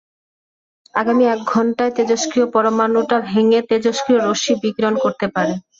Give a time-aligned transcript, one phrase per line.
[0.95, 5.53] আগামী এক ঘণ্টায় তেজস্ক্রিয় পরমাণুটা ভেঙে তেজস্ক্রিয় রশ্মি বিকিরণ করতে পারে।